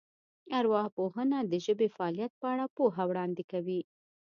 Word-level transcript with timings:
ارواپوهنه 0.59 1.39
د 1.51 1.53
ژبې 1.65 1.87
د 1.91 1.93
فعالیت 1.95 2.31
په 2.41 2.45
اړه 2.53 2.65
پوهه 2.75 3.03
وړاندې 3.09 3.43
کوي 3.51 3.81